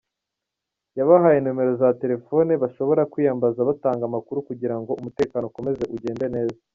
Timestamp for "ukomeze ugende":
5.47-6.25